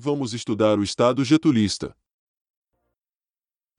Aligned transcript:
vamos 0.00 0.32
estudar 0.32 0.78
o 0.78 0.82
Estado 0.82 1.22
getulista. 1.22 1.94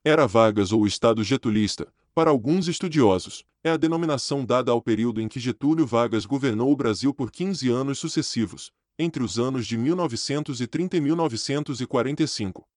Era 0.05 0.27
Vargas 0.27 0.71
ou 0.71 0.85
Estado 0.85 1.23
getulista, 1.23 1.91
para 2.13 2.29
alguns 2.29 2.67
estudiosos, 2.67 3.43
é 3.63 3.71
a 3.71 3.77
denominação 3.77 4.45
dada 4.45 4.71
ao 4.71 4.81
período 4.81 5.19
em 5.19 5.27
que 5.27 5.39
Getúlio 5.39 5.85
Vargas 5.85 6.25
governou 6.25 6.71
o 6.71 6.75
Brasil 6.75 7.13
por 7.13 7.31
15 7.31 7.69
anos 7.69 7.99
sucessivos, 7.99 8.71
entre 8.99 9.23
os 9.23 9.39
anos 9.39 9.65
de 9.65 9.77
1930 9.77 10.97
e 10.97 11.01
1945. 11.01 12.67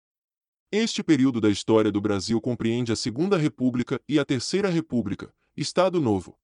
Este 0.73 1.02
período 1.02 1.41
da 1.41 1.51
história 1.51 1.93
do 1.93 2.01
Brasil 2.01 2.41
compreende 2.41 2.93
a 2.93 2.97
Segunda 2.97 3.37
República 3.37 4.01
e 4.09 4.19
a 4.19 4.24
Terceira 4.24 4.71
República, 4.71 5.33
Estado 5.57 6.01
Novo. 6.01 6.38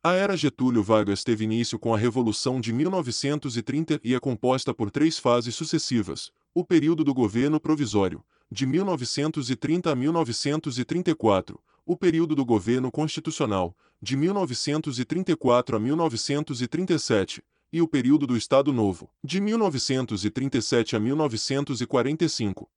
A 0.00 0.12
era 0.12 0.36
Getúlio 0.36 0.80
Vargas 0.80 1.24
teve 1.24 1.42
início 1.42 1.76
com 1.76 1.92
a 1.92 1.98
Revolução 1.98 2.60
de 2.60 2.72
1930 2.72 4.00
e 4.04 4.14
é 4.14 4.20
composta 4.20 4.72
por 4.72 4.92
três 4.92 5.18
fases 5.18 5.56
sucessivas: 5.56 6.30
o 6.54 6.64
período 6.64 7.02
do 7.02 7.12
governo 7.12 7.58
provisório, 7.58 8.22
de 8.48 8.64
1930 8.64 9.90
a 9.90 9.96
1934, 9.96 11.60
o 11.84 11.96
período 11.96 12.36
do 12.36 12.44
governo 12.44 12.92
constitucional, 12.92 13.76
de 14.00 14.16
1934 14.16 15.76
a 15.76 15.80
1937, 15.80 17.42
e 17.72 17.82
o 17.82 17.88
período 17.88 18.24
do 18.24 18.36
Estado 18.36 18.72
Novo, 18.72 19.10
de 19.24 19.40
1937 19.40 20.94
a 20.94 21.00
1945. 21.00 22.70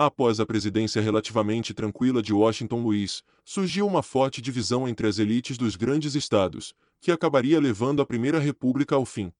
Após 0.00 0.38
a 0.38 0.46
presidência 0.46 1.02
relativamente 1.02 1.74
tranquila 1.74 2.22
de 2.22 2.32
Washington 2.32 2.82
Luiz, 2.82 3.24
surgiu 3.44 3.84
uma 3.84 4.00
forte 4.00 4.40
divisão 4.40 4.88
entre 4.88 5.08
as 5.08 5.18
elites 5.18 5.58
dos 5.58 5.74
grandes 5.74 6.14
estados, 6.14 6.72
que 7.00 7.10
acabaria 7.10 7.58
levando 7.58 8.00
a 8.00 8.06
Primeira 8.06 8.38
República 8.38 8.94
ao 8.94 9.04
fim. 9.04 9.32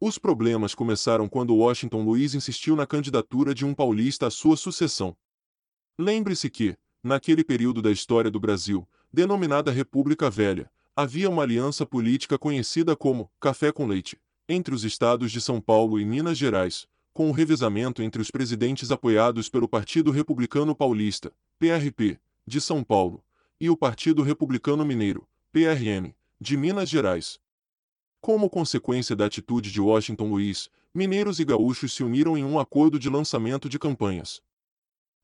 Os 0.00 0.16
problemas 0.16 0.74
começaram 0.74 1.28
quando 1.28 1.54
Washington 1.54 2.02
Luiz 2.02 2.34
insistiu 2.34 2.74
na 2.74 2.86
candidatura 2.86 3.54
de 3.54 3.66
um 3.66 3.74
paulista 3.74 4.26
à 4.26 4.30
sua 4.30 4.56
sucessão. 4.56 5.14
Lembre-se 5.98 6.48
que, 6.48 6.74
naquele 7.02 7.44
período 7.44 7.82
da 7.82 7.90
história 7.90 8.30
do 8.30 8.40
Brasil, 8.40 8.88
denominada 9.12 9.70
República 9.70 10.30
Velha, 10.30 10.70
havia 10.96 11.28
uma 11.28 11.42
aliança 11.42 11.84
política 11.84 12.38
conhecida 12.38 12.96
como 12.96 13.30
Café 13.38 13.70
com 13.70 13.86
Leite, 13.86 14.18
entre 14.48 14.74
os 14.74 14.82
estados 14.82 15.30
de 15.30 15.42
São 15.42 15.60
Paulo 15.60 16.00
e 16.00 16.06
Minas 16.06 16.38
Gerais, 16.38 16.88
com 17.14 17.30
o 17.30 17.32
revezamento 17.32 18.02
entre 18.02 18.20
os 18.20 18.28
presidentes 18.28 18.90
apoiados 18.90 19.48
pelo 19.48 19.68
Partido 19.68 20.10
Republicano 20.10 20.74
Paulista, 20.74 21.32
PRP, 21.60 22.18
de 22.44 22.60
São 22.60 22.82
Paulo, 22.82 23.24
e 23.60 23.70
o 23.70 23.76
Partido 23.76 24.20
Republicano 24.20 24.84
Mineiro, 24.84 25.26
PRM, 25.52 26.12
de 26.40 26.56
Minas 26.56 26.90
Gerais. 26.90 27.38
Como 28.20 28.50
consequência 28.50 29.14
da 29.14 29.26
atitude 29.26 29.70
de 29.70 29.80
Washington 29.80 30.28
Luiz, 30.28 30.68
mineiros 30.92 31.38
e 31.38 31.44
gaúchos 31.44 31.92
se 31.92 32.02
uniram 32.02 32.36
em 32.36 32.44
um 32.44 32.58
acordo 32.58 32.98
de 32.98 33.08
lançamento 33.08 33.68
de 33.68 33.78
campanhas. 33.78 34.42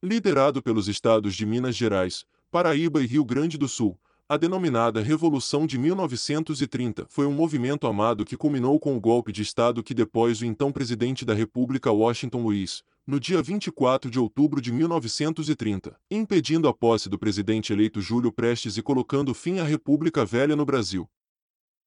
Liderado 0.01 0.63
pelos 0.63 0.87
estados 0.87 1.35
de 1.35 1.45
Minas 1.45 1.75
Gerais, 1.75 2.25
Paraíba 2.53 3.03
e 3.03 3.07
Rio 3.07 3.25
Grande 3.25 3.59
do 3.59 3.67
Sul, 3.67 3.99
a 4.31 4.37
denominada 4.37 5.03
Revolução 5.03 5.67
de 5.67 5.77
1930 5.77 7.05
foi 7.09 7.27
um 7.27 7.33
movimento 7.33 7.89
amado 7.89 8.25
que 8.25 8.37
culminou 8.37 8.79
com 8.79 8.97
o 8.97 9.01
golpe 9.01 9.33
de 9.33 9.43
Estado 9.43 9.83
que 9.83 9.93
depôs 9.93 10.41
o 10.41 10.45
então 10.45 10.71
presidente 10.71 11.25
da 11.25 11.35
República 11.35 11.91
Washington 11.91 12.45
Luiz, 12.45 12.85
no 13.05 13.19
dia 13.19 13.43
24 13.43 14.09
de 14.09 14.21
outubro 14.21 14.61
de 14.61 14.71
1930, 14.71 15.99
impedindo 16.09 16.69
a 16.69 16.73
posse 16.73 17.09
do 17.09 17.19
presidente 17.19 17.73
eleito 17.73 18.01
Júlio 18.01 18.31
Prestes 18.31 18.77
e 18.77 18.83
colocando 18.83 19.35
fim 19.35 19.59
à 19.59 19.65
República 19.65 20.25
Velha 20.25 20.55
no 20.55 20.65
Brasil. 20.65 21.11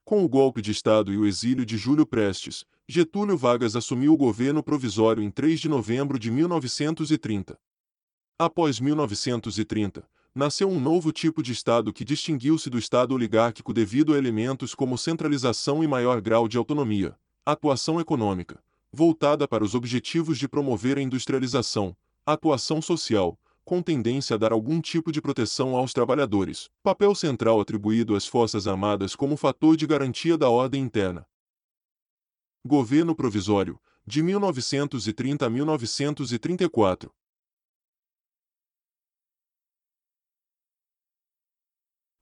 Com 0.04 0.22
o 0.22 0.28
golpe 0.28 0.62
de 0.62 0.72
Estado 0.72 1.14
e 1.14 1.18
o 1.18 1.26
exílio 1.26 1.66
de 1.66 1.78
Júlio 1.78 2.06
Prestes, 2.06 2.66
Getúlio 2.86 3.38
Vargas 3.38 3.74
assumiu 3.74 4.12
o 4.12 4.18
governo 4.18 4.62
provisório 4.62 5.24
em 5.24 5.32
3 5.32 5.62
de 5.62 5.70
novembro 5.70 6.20
de 6.20 6.30
1930. 6.30 7.58
Após 8.38 8.82
1930, 8.82 10.06
nasceu 10.36 10.68
um 10.68 10.80
novo 10.80 11.12
tipo 11.12 11.44
de 11.44 11.52
Estado 11.52 11.94
que 11.94 12.04
distinguiu-se 12.04 12.70
do 12.70 12.78
Estado 12.78 13.14
oligárquico 13.14 13.72
devido 13.72 14.14
a 14.14 14.18
elementos 14.18 14.74
como 14.74 14.98
centralização 14.98 15.84
e 15.84 15.88
maior 15.88 16.20
grau 16.22 16.48
de 16.48 16.58
autonomia, 16.58 17.16
atuação 17.46 18.00
econômica, 18.00 18.62
voltada 18.92 19.48
para 19.48 19.64
os 19.64 19.76
objetivos 19.76 20.40
de 20.40 20.48
promover 20.48 20.98
a 20.98 21.02
industrialização, 21.02 21.96
atuação 22.26 22.82
social, 22.82 23.38
com 23.64 23.82
tendência 23.82 24.34
a 24.36 24.38
dar 24.38 24.52
algum 24.52 24.82
tipo 24.82 25.12
de 25.12 25.22
proteção 25.22 25.76
aos 25.76 25.94
trabalhadores, 25.94 26.70
papel 26.82 27.14
central 27.14 27.62
atribuído 27.62 28.16
às 28.16 28.26
Forças 28.26 28.68
Armadas 28.68 29.16
como 29.16 29.38
fator 29.38 29.78
de 29.78 29.86
garantia 29.86 30.38
da 30.38 30.50
ordem 30.50 30.82
interna. 30.82 31.26
Governo 32.66 33.16
Provisório, 33.16 33.80
de 34.06 34.24
1930 34.24 35.46
a 35.46 35.50
1934. 35.50 37.14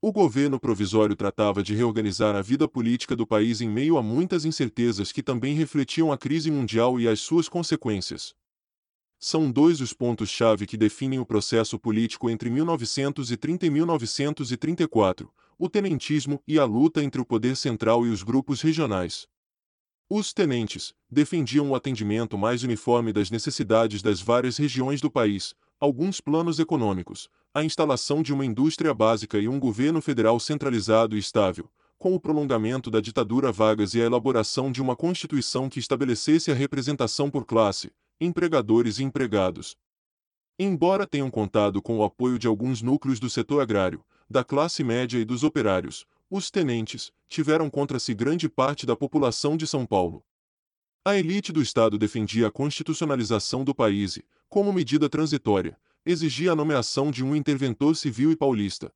O 0.04 0.12
governo 0.12 0.60
provisório 0.60 1.16
tratava 1.16 1.62
de 1.62 1.76
reorganizar 1.76 2.36
a 2.36 2.42
vida 2.42 2.68
política 2.68 3.16
do 3.16 3.28
país 3.28 3.62
em 3.62 3.70
meio 3.70 4.00
a 4.00 4.02
muitas 4.02 4.46
incertezas 4.46 5.12
que 5.12 5.22
também 5.22 5.54
refletiam 5.54 6.12
a 6.12 6.18
crise 6.18 6.50
mundial 6.50 7.00
e 7.00 7.08
as 7.08 7.20
suas 7.20 7.48
consequências. 7.48 8.34
São 9.20 9.52
dois 9.52 9.80
os 9.80 9.94
pontos-chave 9.94 10.66
que 10.66 10.76
definem 10.76 11.20
o 11.20 11.26
processo 11.26 11.78
político 11.78 12.32
entre 12.32 12.50
1930 12.50 13.68
e 13.68 13.70
1934, 13.70 15.32
o 15.60 15.70
tenentismo 15.70 16.42
e 16.48 16.58
a 16.58 16.66
luta 16.66 17.04
entre 17.04 17.22
o 17.22 17.26
poder 17.26 17.56
central 17.56 18.04
e 18.04 18.10
os 18.10 18.24
grupos 18.24 18.60
regionais. 18.60 19.28
Os 20.10 20.34
tenentes 20.34 20.96
defendiam 21.12 21.70
o 21.70 21.76
atendimento 21.76 22.40
mais 22.40 22.64
uniforme 22.64 23.14
das 23.14 23.30
necessidades 23.30 24.02
das 24.02 24.20
várias 24.20 24.58
regiões 24.58 25.00
do 25.00 25.12
país, 25.12 25.54
alguns 25.82 26.22
planos 26.22 26.60
econômicos, 26.60 27.28
a 27.52 27.64
instalação 27.64 28.22
de 28.22 28.32
uma 28.32 28.46
indústria 28.46 28.94
básica 28.94 29.40
e 29.40 29.48
um 29.48 29.60
governo 29.60 30.00
federal 30.00 30.40
centralizado 30.40 31.16
e 31.16 31.20
estável, 31.20 31.68
com 31.98 32.14
o 32.14 32.20
prolongamento 32.20 32.92
da 32.92 33.02
ditadura 33.02 33.52
Vargas 33.52 33.96
e 33.96 34.02
a 34.02 34.06
elaboração 34.06 34.72
de 34.72 34.80
uma 34.80 34.96
constituição 34.96 35.68
que 35.68 35.80
estabelecesse 35.80 36.52
a 36.52 36.54
representação 36.54 37.32
por 37.32 37.46
classe, 37.46 37.92
empregadores 38.20 39.00
e 39.00 39.04
empregados. 39.04 39.76
Embora 40.60 41.08
tenham 41.08 41.32
contado 41.32 41.82
com 41.82 41.98
o 41.98 42.04
apoio 42.04 42.38
de 42.38 42.46
alguns 42.46 42.84
núcleos 42.84 43.20
do 43.20 43.28
setor 43.28 43.60
agrário, 43.60 44.06
da 44.30 44.44
classe 44.44 44.84
média 44.84 45.18
e 45.18 45.26
dos 45.26 45.44
operários, 45.44 46.06
os 46.30 46.52
tenentes 46.52 47.12
tiveram 47.28 47.72
contra 47.72 47.98
si 47.98 48.14
grande 48.14 48.48
parte 48.48 48.86
da 48.86 48.96
população 48.96 49.58
de 49.58 49.66
São 49.66 49.84
Paulo. 49.84 50.24
A 51.04 51.18
elite 51.18 51.52
do 51.52 51.60
Estado 51.60 51.98
defendia 51.98 52.48
a 52.48 52.52
constitucionalização 52.52 53.64
do 53.64 53.74
país 53.74 54.18
e, 54.18 54.24
como 54.52 54.74
medida 54.74 55.08
transitória, 55.08 55.80
exigia 56.06 56.52
a 56.52 56.56
nomeação 56.56 57.10
de 57.10 57.24
um 57.24 57.34
interventor 57.34 57.96
civil 57.96 58.34
e 58.34 58.36
paulista. 58.36 58.92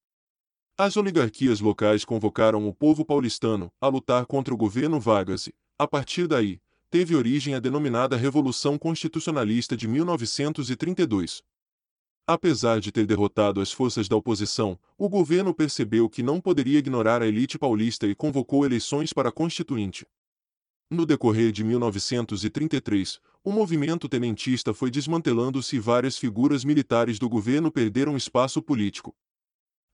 As 0.77 0.97
oligarquias 0.97 1.61
locais 1.61 2.03
convocaram 2.03 2.67
o 2.67 2.73
povo 2.73 3.05
paulistano 3.05 3.71
a 3.79 3.87
lutar 3.87 4.25
contra 4.25 4.53
o 4.53 4.57
governo 4.57 4.99
Vargas 4.99 5.47
e, 5.47 5.53
a 5.79 5.87
partir 5.87 6.27
daí, 6.27 6.59
teve 6.91 7.15
origem 7.15 7.55
a 7.55 7.61
denominada 7.61 8.17
Revolução 8.17 8.77
Constitucionalista 8.77 9.77
de 9.77 9.87
1932. 9.87 11.41
Apesar 12.27 12.81
de 12.81 12.91
ter 12.91 13.05
derrotado 13.05 13.61
as 13.61 13.71
forças 13.71 14.09
da 14.09 14.17
oposição, 14.17 14.77
o 14.97 15.07
governo 15.07 15.53
percebeu 15.53 16.09
que 16.09 16.21
não 16.21 16.41
poderia 16.41 16.79
ignorar 16.79 17.21
a 17.21 17.27
elite 17.27 17.57
paulista 17.57 18.05
e 18.05 18.13
convocou 18.13 18.65
eleições 18.65 19.13
para 19.13 19.31
Constituinte. 19.31 20.05
No 20.91 21.05
decorrer 21.05 21.53
de 21.53 21.63
1933, 21.63 23.21
o 23.45 23.51
movimento 23.51 24.09
tenentista 24.09 24.73
foi 24.73 24.89
desmantelando-se 24.89 25.75
e 25.75 25.79
várias 25.79 26.17
figuras 26.17 26.65
militares 26.65 27.19
do 27.19 27.29
governo 27.29 27.71
perderam 27.71 28.17
espaço 28.17 28.59
político. 28.59 29.15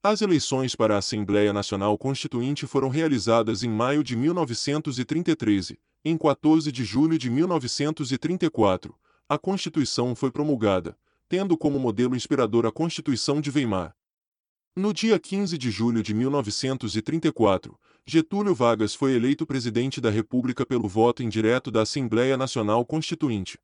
As 0.02 0.22
eleições 0.22 0.74
para 0.74 0.94
a 0.94 0.98
Assembleia 0.98 1.52
Nacional 1.52 1.96
Constituinte 1.98 2.66
foram 2.66 2.88
realizadas 2.88 3.62
em 3.62 3.68
maio 3.68 4.02
de 4.02 4.16
1933 4.16 5.72
e, 5.72 5.78
em 6.02 6.16
14 6.16 6.72
de 6.72 6.82
julho 6.82 7.18
de 7.18 7.28
1934, 7.28 8.96
a 9.28 9.38
Constituição 9.38 10.14
foi 10.14 10.30
promulgada, 10.32 10.96
tendo 11.28 11.54
como 11.54 11.78
modelo 11.78 12.16
inspirador 12.16 12.64
a 12.64 12.72
Constituição 12.72 13.38
de 13.38 13.50
Weimar. 13.50 13.94
No 14.74 14.94
dia 14.94 15.20
15 15.20 15.58
de 15.58 15.70
julho 15.70 16.02
de 16.02 16.14
1934, 16.14 17.78
Getúlio 18.06 18.54
Vargas 18.54 18.94
foi 18.94 19.14
eleito 19.14 19.46
presidente 19.46 20.00
da 20.00 20.08
República 20.08 20.64
pelo 20.64 20.88
voto 20.88 21.22
indireto 21.22 21.70
da 21.70 21.82
Assembleia 21.82 22.38
Nacional 22.38 22.82
Constituinte. 22.86 23.58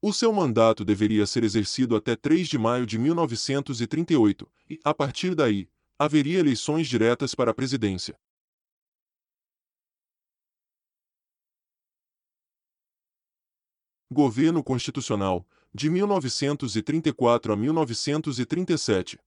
O 0.00 0.10
seu 0.10 0.32
mandato 0.32 0.86
deveria 0.86 1.26
ser 1.26 1.44
exercido 1.44 1.94
até 1.94 2.16
3 2.16 2.48
de 2.48 2.56
maio 2.56 2.86
de 2.86 2.98
1938, 2.98 4.50
e, 4.70 4.80
a 4.82 4.94
partir 4.94 5.34
daí, 5.34 5.68
haveria 5.98 6.38
eleições 6.38 6.88
diretas 6.88 7.34
para 7.34 7.50
a 7.50 7.54
presidência. 7.54 8.18
Governo 14.10 14.64
Constitucional, 14.64 15.46
de 15.74 15.90
1934 15.90 17.52
a 17.52 17.56
1937. 17.56 19.18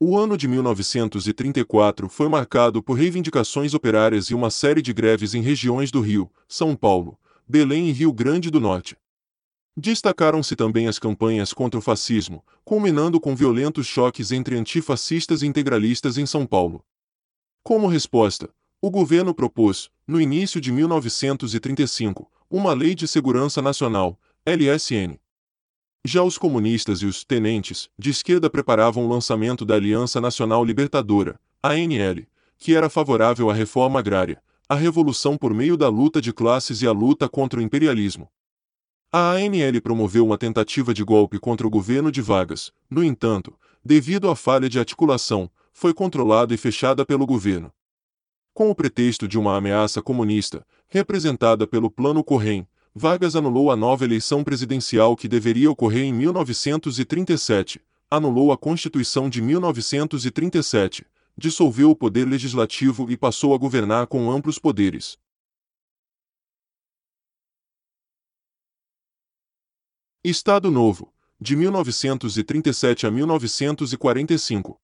O 0.00 0.16
ano 0.16 0.36
de 0.36 0.46
1934 0.46 2.08
foi 2.08 2.28
marcado 2.28 2.80
por 2.80 2.94
reivindicações 2.94 3.74
operárias 3.74 4.26
e 4.26 4.34
uma 4.34 4.48
série 4.48 4.80
de 4.80 4.92
greves 4.92 5.34
em 5.34 5.42
regiões 5.42 5.90
do 5.90 6.00
Rio, 6.00 6.30
São 6.46 6.76
Paulo, 6.76 7.18
Belém 7.48 7.88
e 7.88 7.92
Rio 7.92 8.12
Grande 8.12 8.48
do 8.48 8.60
Norte. 8.60 8.96
Destacaram-se 9.76 10.54
também 10.54 10.86
as 10.86 11.00
campanhas 11.00 11.52
contra 11.52 11.80
o 11.80 11.82
fascismo, 11.82 12.44
culminando 12.64 13.20
com 13.20 13.34
violentos 13.34 13.88
choques 13.88 14.30
entre 14.30 14.56
antifascistas 14.56 15.42
e 15.42 15.48
integralistas 15.48 16.16
em 16.16 16.26
São 16.26 16.46
Paulo. 16.46 16.84
Como 17.64 17.88
resposta, 17.88 18.48
o 18.80 18.92
governo 18.92 19.34
propôs, 19.34 19.90
no 20.06 20.20
início 20.20 20.60
de 20.60 20.70
1935, 20.70 22.30
uma 22.48 22.72
Lei 22.72 22.94
de 22.94 23.08
Segurança 23.08 23.60
Nacional, 23.60 24.16
LSN. 24.46 25.18
Já 26.04 26.22
os 26.22 26.38
comunistas 26.38 27.02
e 27.02 27.06
os 27.06 27.24
tenentes 27.24 27.88
de 27.98 28.10
esquerda 28.10 28.48
preparavam 28.48 29.04
o 29.04 29.08
lançamento 29.08 29.64
da 29.64 29.74
Aliança 29.74 30.20
Nacional 30.20 30.64
Libertadora, 30.64 31.38
ANL, 31.62 32.26
que 32.56 32.74
era 32.74 32.88
favorável 32.88 33.50
à 33.50 33.54
reforma 33.54 33.98
agrária, 33.98 34.42
à 34.68 34.74
revolução 34.74 35.36
por 35.36 35.52
meio 35.52 35.76
da 35.76 35.88
luta 35.88 36.20
de 36.20 36.32
classes 36.32 36.82
e 36.82 36.86
à 36.86 36.92
luta 36.92 37.28
contra 37.28 37.58
o 37.60 37.62
imperialismo. 37.62 38.30
A 39.10 39.32
ANL 39.32 39.80
promoveu 39.82 40.24
uma 40.24 40.36
tentativa 40.36 40.92
de 40.92 41.02
golpe 41.02 41.38
contra 41.38 41.66
o 41.66 41.70
governo 41.70 42.12
de 42.12 42.20
Vargas, 42.20 42.72
no 42.90 43.02
entanto, 43.02 43.58
devido 43.84 44.28
à 44.28 44.36
falha 44.36 44.68
de 44.68 44.78
articulação, 44.78 45.50
foi 45.72 45.94
controlada 45.94 46.52
e 46.52 46.58
fechada 46.58 47.06
pelo 47.06 47.24
governo. 47.24 47.72
Com 48.52 48.70
o 48.70 48.74
pretexto 48.74 49.26
de 49.26 49.38
uma 49.38 49.56
ameaça 49.56 50.02
comunista, 50.02 50.66
representada 50.88 51.66
pelo 51.66 51.90
Plano 51.90 52.22
Correm, 52.22 52.66
Vargas 52.98 53.36
anulou 53.36 53.70
a 53.70 53.76
nova 53.76 54.04
eleição 54.04 54.42
presidencial 54.42 55.14
que 55.14 55.28
deveria 55.28 55.70
ocorrer 55.70 56.02
em 56.02 56.12
1937, 56.12 57.80
anulou 58.10 58.50
a 58.50 58.58
Constituição 58.58 59.30
de 59.30 59.40
1937, 59.40 61.06
dissolveu 61.36 61.92
o 61.92 61.96
poder 61.96 62.26
legislativo 62.26 63.08
e 63.08 63.16
passou 63.16 63.54
a 63.54 63.56
governar 63.56 64.08
com 64.08 64.28
amplos 64.28 64.58
poderes. 64.58 65.16
Estado 70.24 70.68
Novo, 70.68 71.14
de 71.40 71.54
1937 71.54 73.06
a 73.06 73.12
1945. 73.12 74.76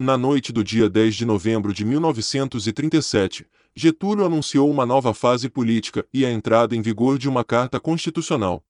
Na 0.00 0.16
noite 0.16 0.52
do 0.52 0.62
dia 0.62 0.88
10 0.88 1.16
de 1.16 1.24
novembro 1.24 1.74
de 1.74 1.84
1937, 1.84 3.44
Getúlio 3.74 4.24
anunciou 4.24 4.70
uma 4.70 4.86
nova 4.86 5.12
fase 5.12 5.50
política 5.50 6.06
e 6.14 6.24
a 6.24 6.30
entrada 6.30 6.76
em 6.76 6.80
vigor 6.80 7.18
de 7.18 7.28
uma 7.28 7.42
carta 7.42 7.80
constitucional. 7.80 8.64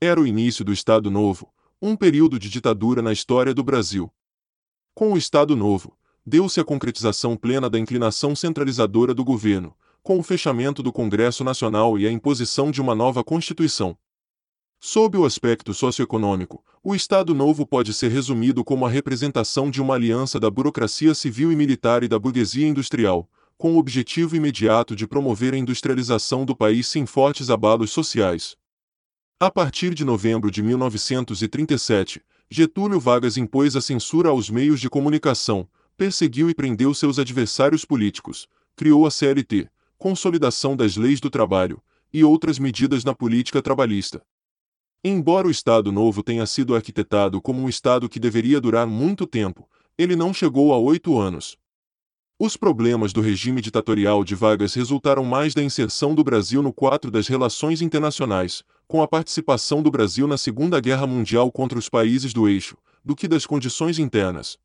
Era 0.00 0.20
o 0.20 0.24
início 0.24 0.64
do 0.64 0.72
Estado 0.72 1.10
Novo, 1.10 1.52
um 1.82 1.96
período 1.96 2.38
de 2.38 2.48
ditadura 2.48 3.02
na 3.02 3.12
história 3.12 3.52
do 3.52 3.64
Brasil. 3.64 4.08
Com 4.94 5.14
o 5.14 5.18
Estado 5.18 5.56
Novo, 5.56 5.98
deu-se 6.24 6.60
a 6.60 6.64
concretização 6.64 7.36
plena 7.36 7.68
da 7.68 7.76
inclinação 7.76 8.36
centralizadora 8.36 9.12
do 9.12 9.24
governo, 9.24 9.74
com 10.04 10.20
o 10.20 10.22
fechamento 10.22 10.84
do 10.84 10.92
Congresso 10.92 11.42
Nacional 11.42 11.98
e 11.98 12.06
a 12.06 12.12
imposição 12.12 12.70
de 12.70 12.80
uma 12.80 12.94
nova 12.94 13.24
Constituição. 13.24 13.98
Sob 14.86 15.16
o 15.16 15.24
aspecto 15.24 15.72
socioeconômico, 15.72 16.62
o 16.82 16.94
Estado 16.94 17.34
Novo 17.34 17.66
pode 17.66 17.94
ser 17.94 18.10
resumido 18.10 18.62
como 18.62 18.84
a 18.84 18.90
representação 18.90 19.70
de 19.70 19.80
uma 19.80 19.94
aliança 19.94 20.38
da 20.38 20.50
burocracia 20.50 21.14
civil 21.14 21.50
e 21.50 21.56
militar 21.56 22.04
e 22.04 22.06
da 22.06 22.18
burguesia 22.18 22.68
industrial, 22.68 23.26
com 23.56 23.72
o 23.72 23.78
objetivo 23.78 24.36
imediato 24.36 24.94
de 24.94 25.06
promover 25.06 25.54
a 25.54 25.56
industrialização 25.56 26.44
do 26.44 26.54
país 26.54 26.86
sem 26.86 27.06
fortes 27.06 27.48
abalos 27.48 27.92
sociais. 27.92 28.58
A 29.40 29.50
partir 29.50 29.94
de 29.94 30.04
novembro 30.04 30.50
de 30.50 30.62
1937, 30.62 32.20
Getúlio 32.50 33.00
Vargas 33.00 33.38
impôs 33.38 33.76
a 33.76 33.80
censura 33.80 34.28
aos 34.28 34.50
meios 34.50 34.82
de 34.82 34.90
comunicação, 34.90 35.66
perseguiu 35.96 36.50
e 36.50 36.54
prendeu 36.54 36.92
seus 36.92 37.18
adversários 37.18 37.86
políticos, 37.86 38.46
criou 38.76 39.06
a 39.06 39.10
CLT, 39.10 39.66
consolidação 39.96 40.76
das 40.76 40.94
leis 40.94 41.20
do 41.20 41.30
trabalho, 41.30 41.82
e 42.12 42.22
outras 42.22 42.58
medidas 42.58 43.02
na 43.02 43.14
política 43.14 43.62
trabalhista. 43.62 44.22
Embora 45.06 45.46
o 45.46 45.50
Estado 45.50 45.92
Novo 45.92 46.22
tenha 46.22 46.46
sido 46.46 46.74
arquitetado 46.74 47.38
como 47.38 47.60
um 47.60 47.68
Estado 47.68 48.08
que 48.08 48.18
deveria 48.18 48.58
durar 48.58 48.86
muito 48.86 49.26
tempo, 49.26 49.68
ele 49.98 50.16
não 50.16 50.32
chegou 50.32 50.72
a 50.72 50.78
oito 50.78 51.18
anos. 51.18 51.58
Os 52.40 52.56
problemas 52.56 53.12
do 53.12 53.20
regime 53.20 53.60
ditatorial 53.60 54.24
de 54.24 54.34
Vargas 54.34 54.72
resultaram 54.72 55.22
mais 55.22 55.52
da 55.52 55.62
inserção 55.62 56.14
do 56.14 56.24
Brasil 56.24 56.62
no 56.62 56.72
quadro 56.72 57.10
das 57.10 57.28
relações 57.28 57.82
internacionais, 57.82 58.62
com 58.88 59.02
a 59.02 59.06
participação 59.06 59.82
do 59.82 59.90
Brasil 59.90 60.26
na 60.26 60.38
Segunda 60.38 60.80
Guerra 60.80 61.06
Mundial 61.06 61.52
contra 61.52 61.78
os 61.78 61.90
países 61.90 62.32
do 62.32 62.48
eixo, 62.48 62.74
do 63.04 63.14
que 63.14 63.28
das 63.28 63.44
condições 63.44 63.98
internas. 63.98 64.56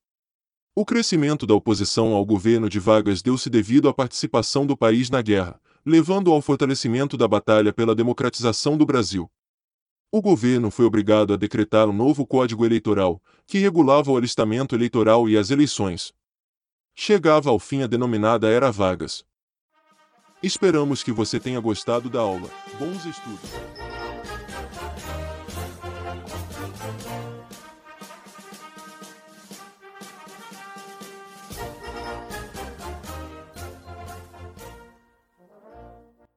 O 0.73 0.85
crescimento 0.85 1.45
da 1.45 1.53
oposição 1.53 2.13
ao 2.13 2.25
governo 2.25 2.69
de 2.69 2.79
Vargas 2.79 3.21
deu-se 3.21 3.49
devido 3.49 3.89
à 3.89 3.93
participação 3.93 4.65
do 4.65 4.77
país 4.77 5.09
na 5.09 5.21
guerra, 5.21 5.59
levando 5.85 6.31
ao 6.31 6.41
fortalecimento 6.41 7.17
da 7.17 7.27
batalha 7.27 7.73
pela 7.73 7.93
democratização 7.93 8.77
do 8.77 8.85
Brasil. 8.85 9.29
O 10.11 10.21
governo 10.21 10.71
foi 10.71 10.85
obrigado 10.85 11.33
a 11.33 11.37
decretar 11.37 11.87
um 11.87 11.93
novo 11.93 12.25
Código 12.25 12.65
Eleitoral, 12.65 13.21
que 13.45 13.59
regulava 13.59 14.11
o 14.11 14.17
alistamento 14.17 14.75
eleitoral 14.75 15.29
e 15.29 15.37
as 15.37 15.51
eleições, 15.51 16.13
Chegava 17.01 17.49
ao 17.49 17.57
fim 17.57 17.81
a 17.81 17.87
denominada 17.87 18.49
Era 18.49 18.69
Vargas. 18.73 19.23
Esperamos 20.43 21.01
que 21.01 21.13
você 21.13 21.39
tenha 21.39 21.57
gostado 21.61 22.09
da 22.09 22.19
aula. 22.19 22.49
Bons 22.77 23.05
estudos! 23.05 23.98